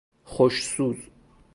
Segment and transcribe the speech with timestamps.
[0.23, 0.97] خوش سوز